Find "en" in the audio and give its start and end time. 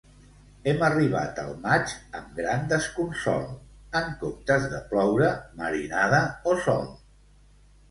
4.01-4.09